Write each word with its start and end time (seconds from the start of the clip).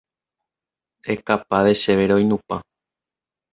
Ekapade 1.13 1.73
chéve 1.81 2.05
roinupã 2.11 2.57